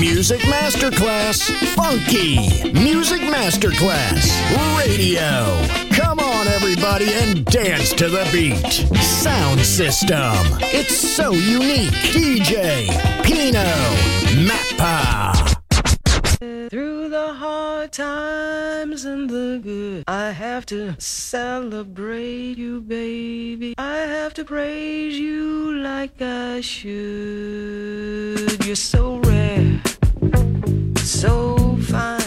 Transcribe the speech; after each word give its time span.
Music 0.00 0.40
Masterclass 0.40 1.42
Funky. 1.76 2.36
Music 2.72 3.20
Masterclass 3.20 4.32
Radio. 4.78 5.60
Come 5.94 6.18
on, 6.18 6.48
everybody, 6.48 7.12
and 7.12 7.44
dance 7.44 7.92
to 7.92 8.08
the 8.08 8.26
beat. 8.32 8.66
Sound 9.02 9.60
system. 9.60 10.32
It's 10.72 10.96
so 10.96 11.32
unique. 11.32 11.90
DJ 12.14 12.86
Pino 13.24 13.62
Mappa. 14.48 15.36
Through 16.70 17.10
the 17.10 17.34
hard 17.34 17.92
times 17.92 19.04
and 19.04 19.28
the 19.28 19.60
good, 19.62 20.04
I 20.08 20.30
have 20.30 20.64
to 20.66 20.98
celebrate 20.98 22.56
you, 22.56 22.80
baby. 22.80 23.74
I 23.76 23.98
have 23.98 24.32
to 24.34 24.44
praise 24.46 25.18
you 25.18 25.76
like 25.76 26.22
I 26.22 26.62
should. 26.62 28.64
You're 28.64 28.76
so 28.76 29.18
rare 29.18 29.82
so 31.04 31.76
fine. 31.82 32.19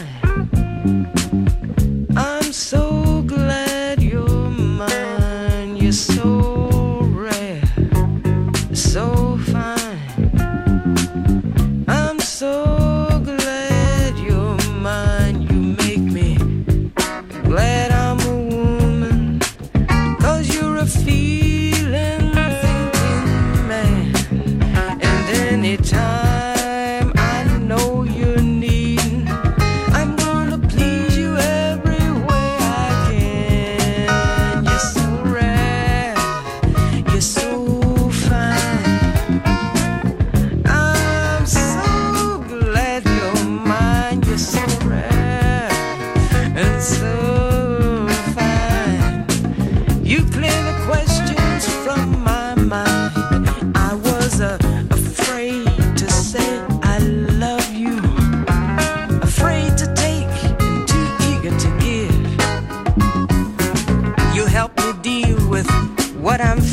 I'm 66.44 66.73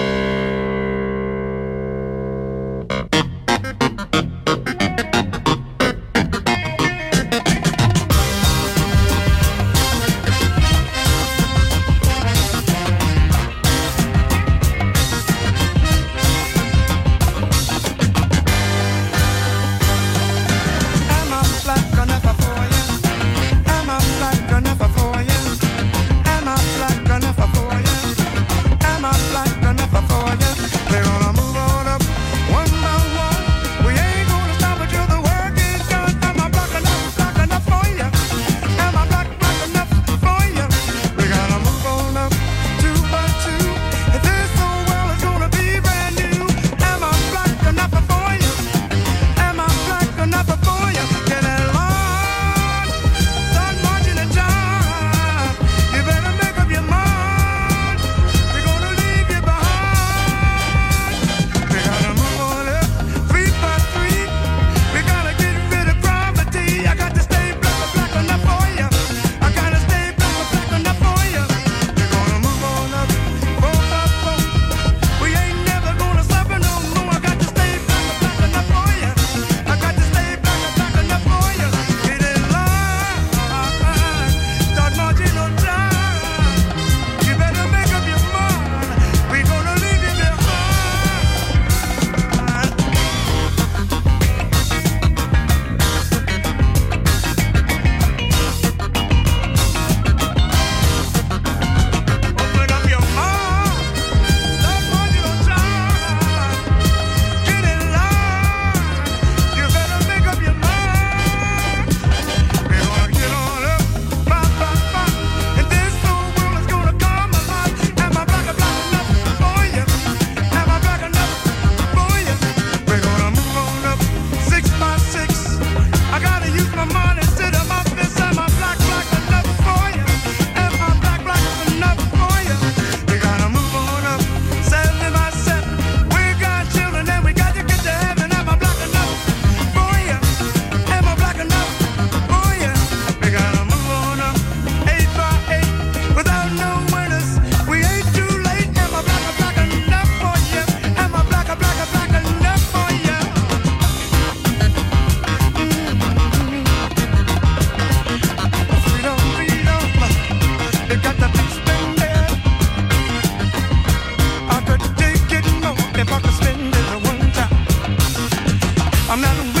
I'm 169.23 169.37
not 169.37 169.55
a 169.55 169.60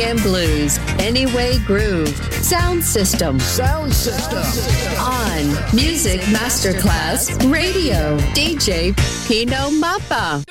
Funky 0.00 0.06
swing 0.06 0.10
and 0.10 0.22
blues. 0.22 0.78
Anyway 0.98 1.58
groove. 1.66 2.08
Sound 2.42 2.82
system. 2.82 3.38
Sound 3.40 3.92
system. 3.92 4.38
On 4.98 5.74
Music 5.74 6.20
Masterclass 6.32 7.30
Radio. 7.50 8.18
DJ 8.34 8.94
Pino 9.26 9.70
Mappa. 9.70 10.44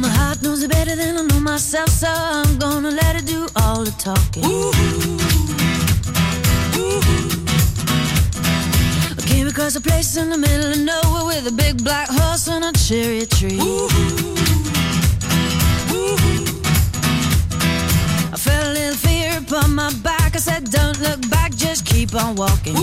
My 0.00 0.08
heart 0.08 0.42
knows 0.42 0.62
it 0.62 0.70
better 0.70 0.96
than 0.96 1.16
I 1.16 1.22
know 1.22 1.40
myself, 1.40 1.88
so 1.90 2.08
I'm 2.08 2.58
gonna 2.58 2.90
let 2.90 3.16
it 3.16 3.26
do 3.26 3.48
all 3.56 3.84
the 3.84 3.92
talking. 3.92 4.44
I 4.44 5.15
across 9.56 9.74
a 9.74 9.80
place 9.80 10.18
in 10.18 10.28
the 10.28 10.36
middle 10.36 10.72
of 10.72 10.78
nowhere 10.80 11.24
with 11.24 11.46
a 11.46 11.50
big 11.50 11.82
black 11.82 12.08
horse 12.10 12.46
and 12.46 12.62
a 12.62 12.72
cherry 12.72 13.24
tree. 13.24 13.58
Ooh 13.58 13.88
ooh. 15.96 16.16
I 18.34 18.36
felt 18.36 18.66
a 18.66 18.72
little 18.72 18.96
fear 18.96 19.38
upon 19.38 19.74
my 19.74 19.90
back. 20.02 20.36
I 20.36 20.40
said, 20.40 20.70
Don't 20.70 21.00
look 21.00 21.30
back, 21.30 21.54
just 21.54 21.86
keep 21.86 22.14
on 22.14 22.36
walking. 22.36 22.74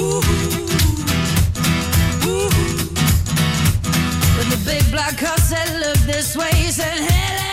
But 4.35 4.47
the 4.49 4.59
big 4.65 4.83
black 4.89 5.19
horse 5.19 5.43
said, 5.43 5.69
Look 5.79 5.99
this 6.07 6.35
way. 6.35 6.49
He 6.55 6.71
said, 6.71 6.97
Hey, 6.97 7.52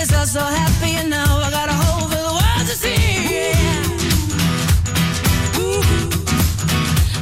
it's 0.00 0.14
all 0.14 0.24
so 0.24 0.40
happy 0.40 0.92
and 0.92 1.10
now 1.10 1.38
I 1.38 1.50
got 1.50 1.68
a 1.68 1.72
hole 1.74 2.08
for 2.08 2.16
the 2.16 2.32
world 2.38 2.66
to 2.70 2.76
see. 2.84 3.52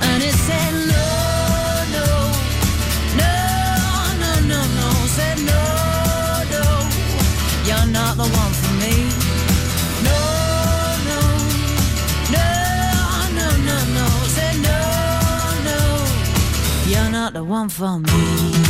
And 0.08 0.22
it 0.22 0.36
said 0.46 0.72
no, 0.94 1.06
no, 1.96 2.06
no, 3.20 3.34
no, 4.22 4.30
no, 4.52 4.60
no. 4.78 4.88
Said 5.16 5.38
no, 5.50 5.62
no, 6.54 6.64
you're 7.68 7.90
not 7.98 8.16
the 8.16 8.28
one 8.42 8.52
for 8.60 8.72
me. 8.82 8.94
No, 10.06 10.20
no, 11.10 11.20
no, 12.34 12.48
no, 13.38 13.46
no, 13.66 13.76
no. 13.98 14.06
Said 14.36 14.56
no, 14.68 14.78
no, 15.68 15.78
you're 16.86 17.10
not 17.10 17.32
the 17.32 17.42
one 17.42 17.68
for 17.68 17.98
me. 17.98 18.67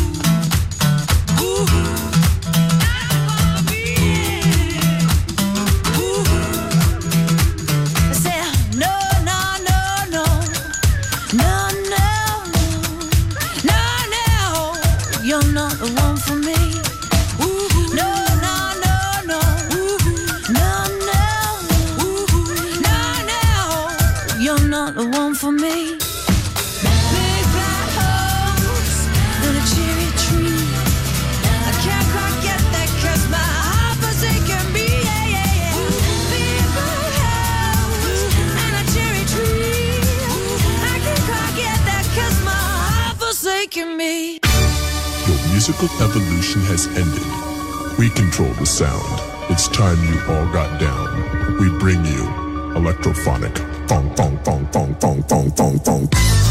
Musical 45.68 46.02
evolution 46.02 46.62
has 46.62 46.86
ended. 46.96 47.98
We 47.98 48.08
control 48.08 48.50
the 48.54 48.64
sound. 48.64 49.04
It's 49.50 49.68
time 49.68 50.02
you 50.02 50.18
all 50.32 50.50
got 50.50 50.80
down. 50.80 51.58
We 51.60 51.68
bring 51.78 52.02
you 52.06 52.24
electrophonic. 52.72 53.58
Fong, 53.86 54.08
fong, 54.16 54.38
fong, 54.44 54.66
fong, 54.72 54.94
fong, 54.94 55.22
fong, 55.24 55.50
fong, 55.50 55.78
fong. 55.80 56.47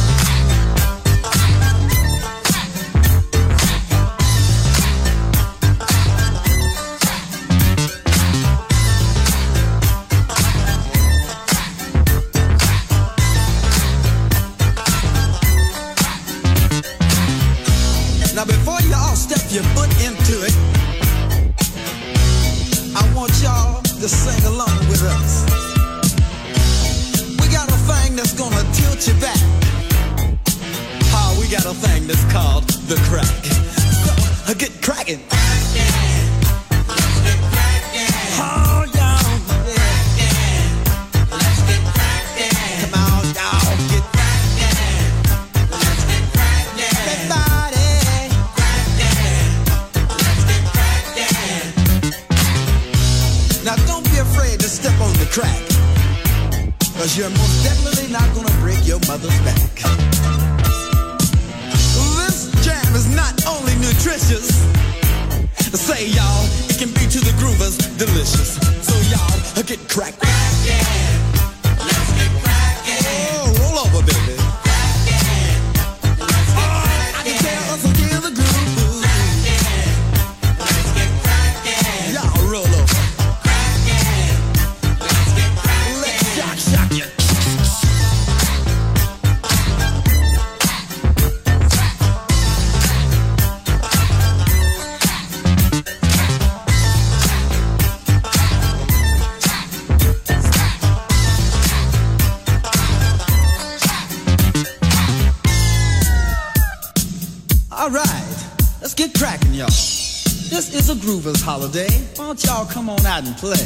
holiday, 111.58 111.90
why 112.18 112.28
don't 112.28 112.44
y'all 112.44 112.66
come 112.66 112.88
on 112.88 113.04
out 113.08 113.26
and 113.26 113.36
play? 113.38 113.66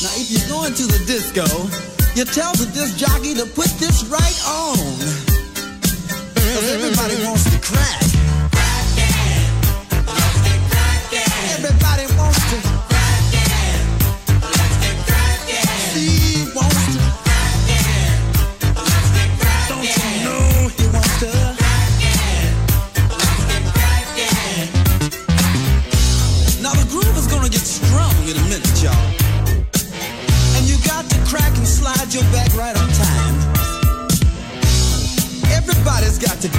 Now, 0.00 0.08
if 0.16 0.30
you're 0.30 0.48
going 0.48 0.72
to 0.72 0.84
the 0.86 1.04
disco, 1.04 1.44
you 2.16 2.24
tell 2.24 2.52
the 2.54 2.64
disc 2.72 2.96
jockey 2.96 3.34
to 3.34 3.44
put 3.44 3.68
this 3.76 4.02
right 4.04 4.40
on. 4.46 4.78
Cause 6.34 6.70
everybody 6.70 7.22
wants 7.26 7.44
to 7.52 7.60
crack. 7.60 8.17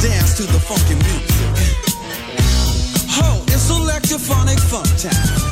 dance 0.02 0.38
to 0.38 0.44
the 0.44 0.60
funky 0.60 0.96
music. 0.96 1.30
Ho, 3.10 3.44
it's 3.48 3.70
electrophonic 3.70 4.60
funk 4.60 4.88
time. 4.98 5.49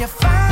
you 0.00 0.06
find 0.06 0.51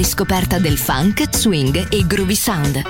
riscoperta 0.00 0.58
del 0.58 0.78
funk, 0.78 1.28
swing 1.30 1.92
e 1.92 2.06
groovy 2.06 2.34
sound. 2.34 2.82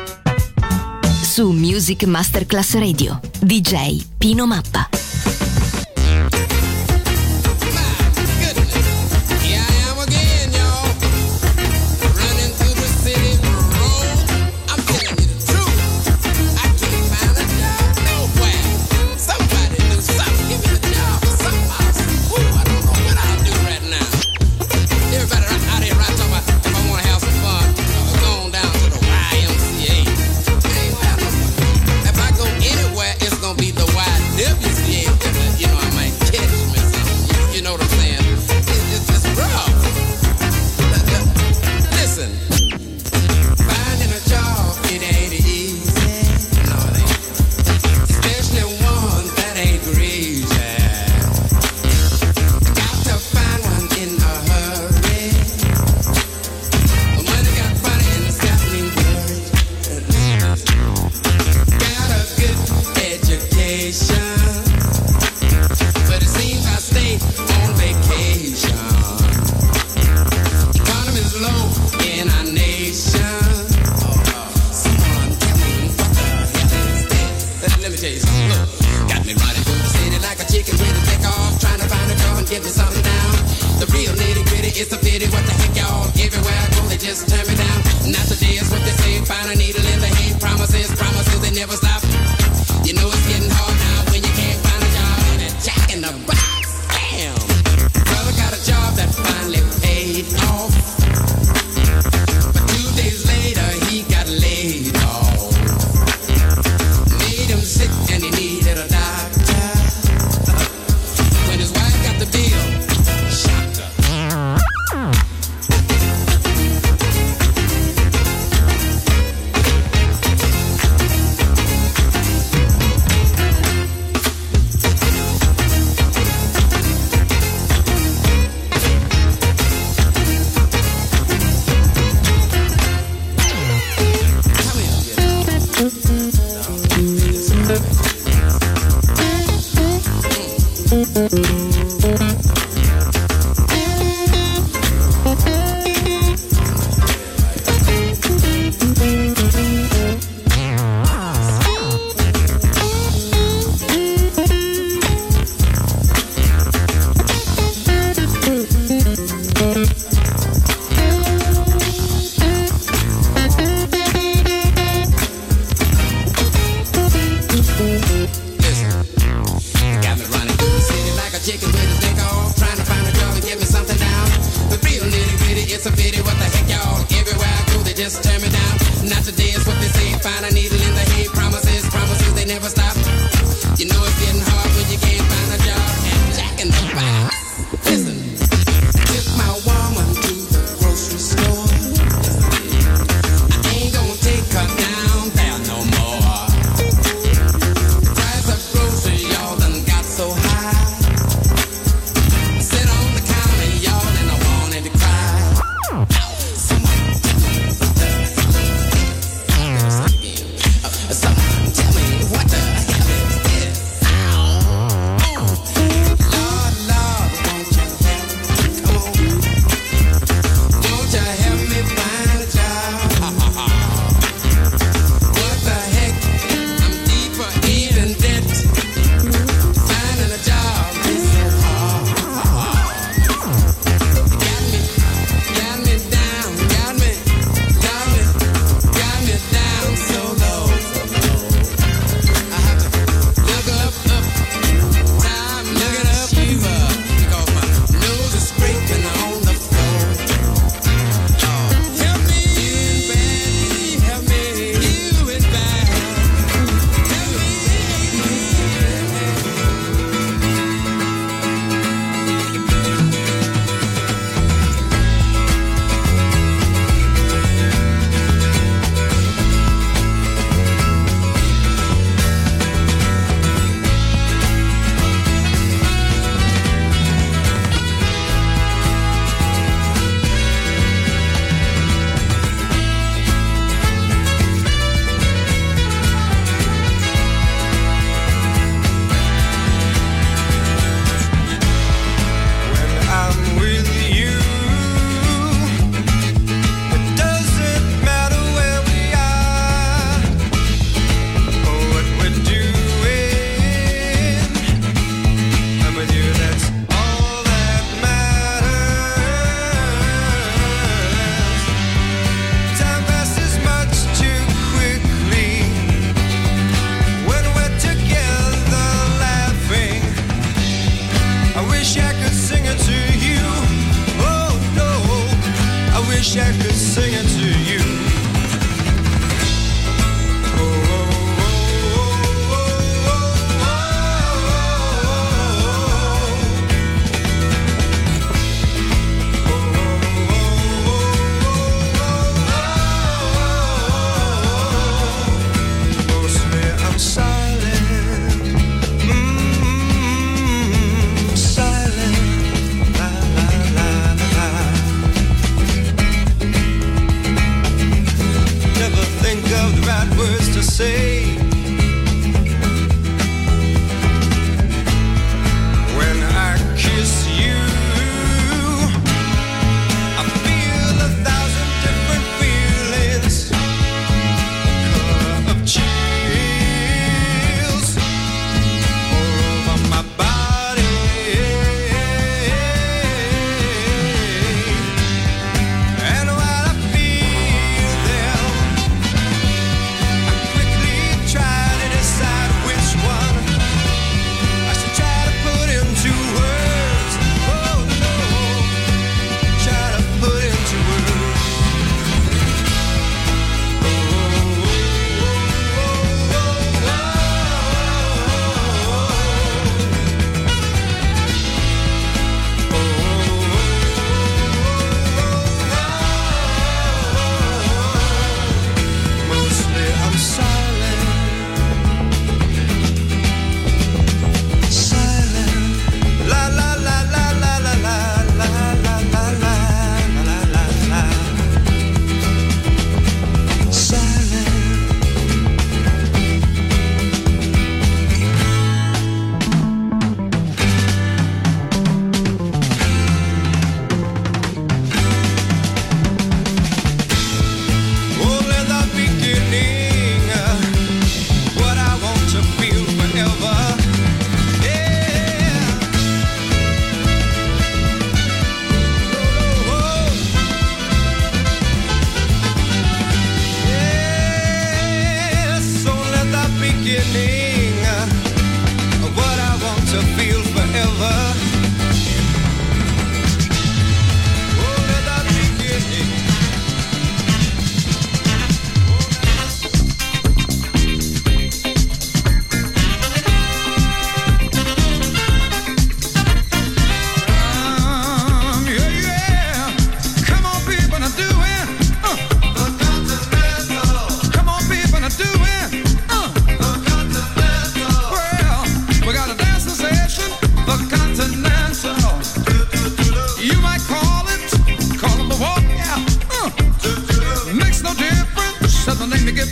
Su 1.25 1.51
Music 1.51 2.05
Masterclass 2.05 2.75
Radio, 2.75 3.21
DJ 3.41 4.05
Pino 4.17 4.47
Mappa. 4.47 4.90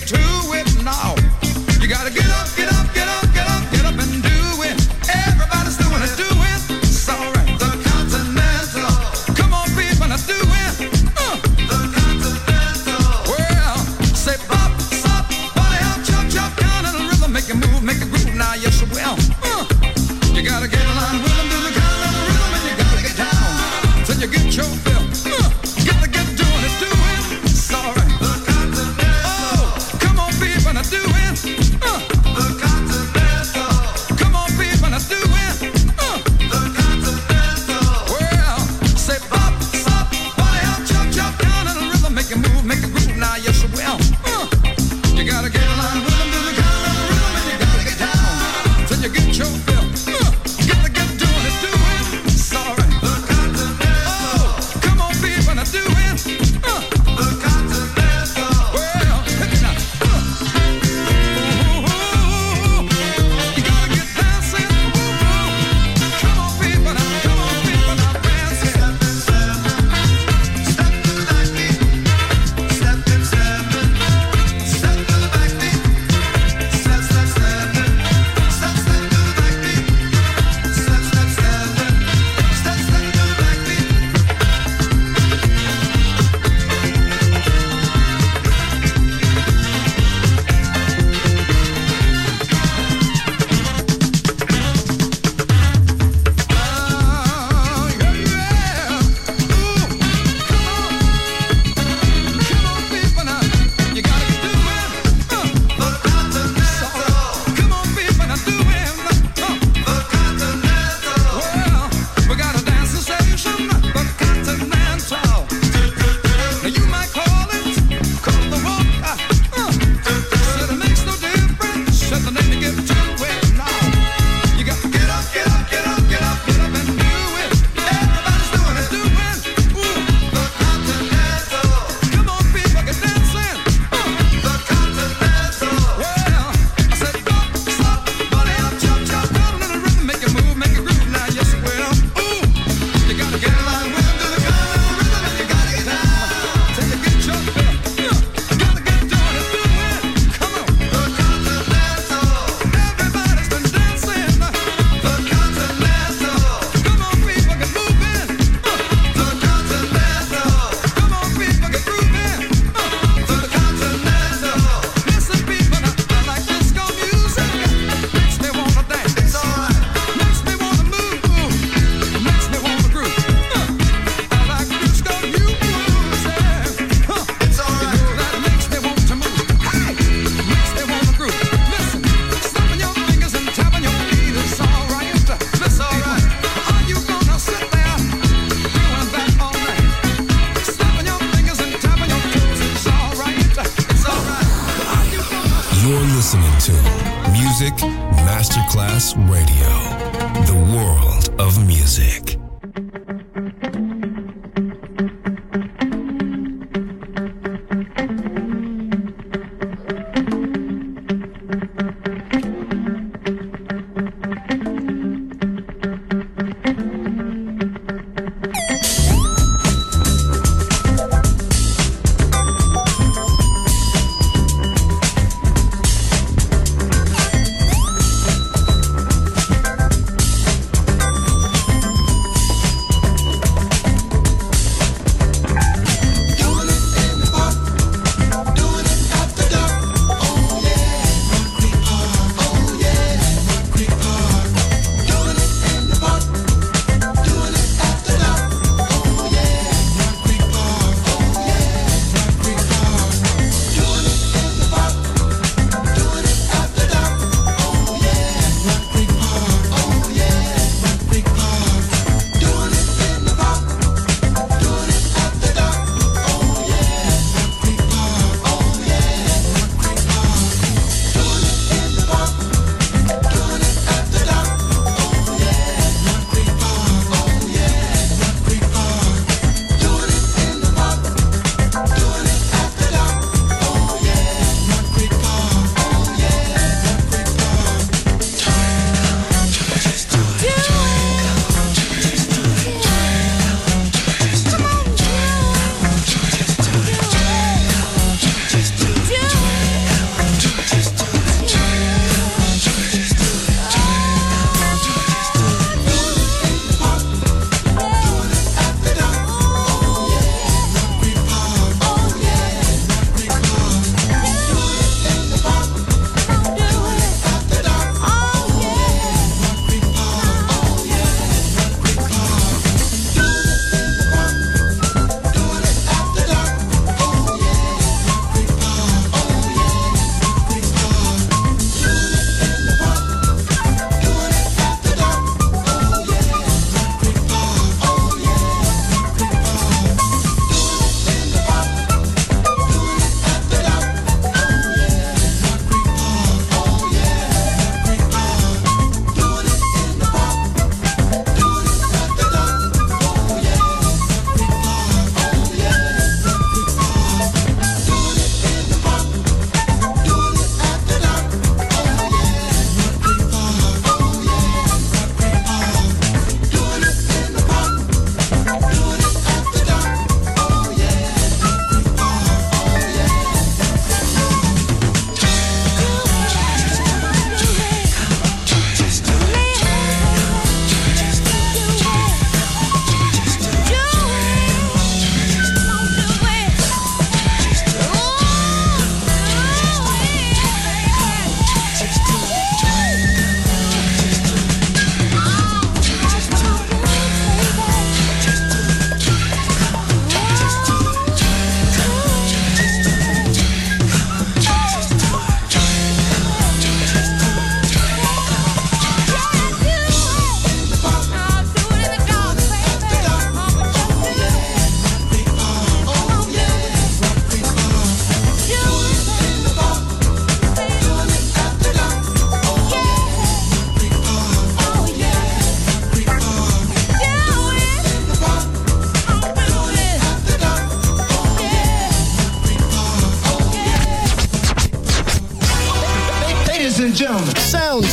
To 0.07 0.47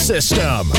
system. 0.06 0.75